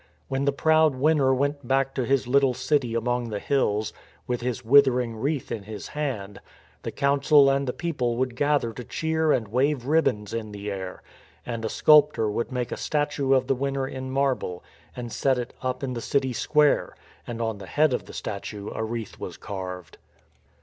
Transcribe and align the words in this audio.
When 0.29 0.45
the 0.45 0.51
proud 0.51 0.95
winner 0.95 1.31
went 1.31 1.67
back 1.67 1.93
to 1.93 2.07
his 2.07 2.25
little 2.25 2.55
city 2.55 2.95
among 2.95 3.29
the 3.29 3.37
hills, 3.37 3.93
with 4.25 4.41
his 4.41 4.65
withering 4.65 5.15
wreath 5.15 5.51
in 5.51 5.61
his 5.65 5.89
hand, 5.89 6.41
the 6.81 6.89
Council 6.91 7.51
and 7.51 7.67
the 7.67 7.71
people 7.71 8.15
would 8.17 8.35
gather 8.35 8.73
to 8.73 8.83
cheer 8.83 9.31
and 9.31 9.45
226 9.45 9.51
STORM 9.51 9.97
AND 10.17 10.27
STRESS 10.27 10.37
wave 10.39 10.41
ribbons 10.41 10.45
in 10.45 10.51
the 10.53 10.71
air; 10.71 11.03
and 11.45 11.63
a 11.63 11.69
sculptor 11.69 12.31
would 12.31 12.51
make 12.51 12.71
a 12.71 12.77
statue 12.77 13.35
of 13.35 13.45
the 13.45 13.53
winner 13.53 13.87
in 13.87 14.09
marble, 14.09 14.63
and 14.95 15.11
set 15.11 15.37
it 15.37 15.53
up 15.61 15.83
in 15.83 15.93
the 15.93 16.01
city 16.01 16.33
square, 16.33 16.95
and 17.27 17.39
on 17.39 17.59
the 17.59 17.67
head 17.67 17.93
of 17.93 18.05
the 18.05 18.13
statue 18.13 18.71
a 18.73 18.83
wreath 18.83 19.19
was 19.19 19.37
carved. 19.37 19.99